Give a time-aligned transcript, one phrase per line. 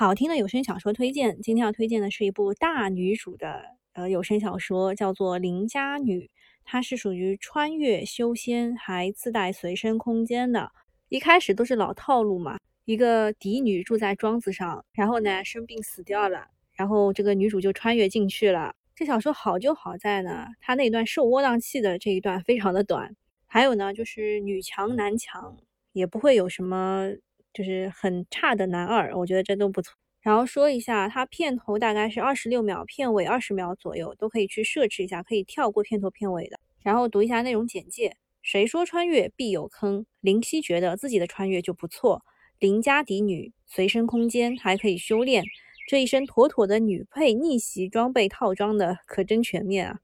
[0.00, 3.62] 好听的有声小说推荐，今天要推荐的是一部大女主的
[3.92, 6.20] 呃有声小说，叫做《邻家女》，
[6.64, 10.72] 它是属于穿越修仙，还自带随身空间的。
[11.10, 18.74] 一开始都是老套路嘛，一个嫡女住在庄子上，然后呢生病死掉了，然后这个女主就穿越进去了。
[18.96, 23.14] 这小说好就好在呢，它那段受窝囊气的这一段非常的短，
[23.46, 25.58] 还有呢就是女强男强，
[25.92, 27.10] 也不会有什么。
[27.52, 29.94] 就是很差的男二，我觉得这都不错。
[30.20, 36.60] 然后说一下，它片头大概是二十六秒，片尾二十秒左右，都可以去设置一下，可以跳过片头片尾的。
[36.82, 40.04] 然后读一下内容简介：谁说穿越必有坑？
[40.20, 42.22] 林夕觉得自己的穿越就不错，
[42.58, 45.42] 邻家嫡女，随身空间还可以修炼，
[45.88, 50.00] 这一身妥妥的女配逆袭装备套装的，可真全面啊！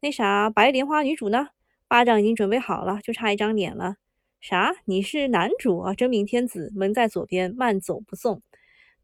[0.00, 1.48] 那啥，白莲花女主呢？
[1.88, 3.96] 巴掌已经准备好了，就差一张脸了。
[4.46, 4.76] 啥？
[4.84, 5.94] 你是男主啊？
[5.94, 8.42] 真命天子，门在左边，慢走不送。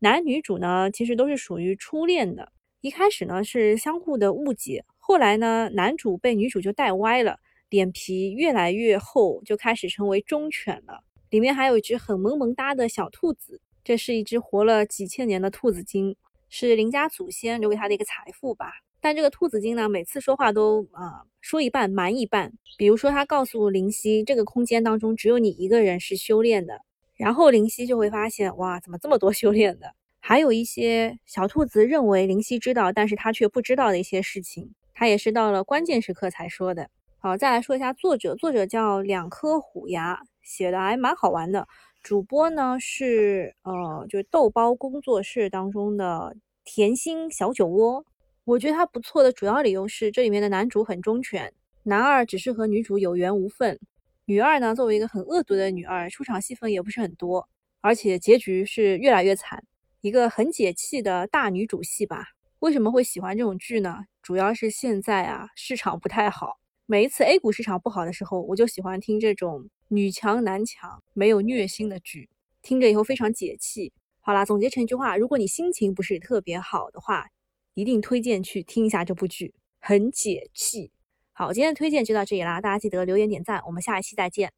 [0.01, 2.53] 男女主呢，其实都是属于初恋的。
[2.83, 7.39] 一开始呢是相互的误解，后来呢男主被女主就带歪了，
[7.71, 11.03] 脸皮越来越厚，就开始成为忠犬了。
[11.31, 16.15] 里面还有一只很萌萌哒的小兔子，这是一只活了几千年的兔子精，
[16.51, 18.71] 是林家祖先留给他的一个财富吧。
[19.01, 21.25] 但这个兔子精呢，每次说话都啊。
[21.43, 26.83] 说一半瞒一半，比如说他告诉林夕，这个空间当中只有你一个人是修炼的，
[27.17, 29.95] 然后林夕就会发现，哇，怎么这么多修炼的？
[30.19, 36.91] 还有一些小兔子认为林夕知道，但是他却不知道的一些事情，他也是到了关键时刻才说的。
[37.17, 41.67] 好，再来说一下作者，作者叫两颗虎牙，写的还蛮好玩的。
[42.03, 48.05] 主播呢是呃，就是豆包工作室当中的甜心小酒窝。
[48.51, 51.53] 我觉得他不错的主要理由是，这里面的男主很忠犬，
[51.85, 53.79] 男二只是和女主有缘无分，
[54.25, 57.49] 女二呢作为一个很恶毒的女二，出场戏份也不是很多，
[57.81, 59.63] 而且结局是越来越惨，
[60.01, 62.25] 一个很解气的大女主戏吧。
[62.59, 64.01] 为什么会喜欢这种剧呢？
[64.21, 72.29] 主要是现在啊市场不太好，每一次 A 股市场不好的时候，我就喜欢听这种女强男强、没有虐心的剧，
[72.63, 73.93] 听着以后非常解气。
[74.19, 77.29] 好啦，总结成一句话：如果你心情不是特别好的话。
[77.75, 80.91] 一定推荐去听一下这部剧，很解气。
[81.33, 84.53] 好，今天的推荐就到这里啦，大家记得留言点赞，我们下一期再见。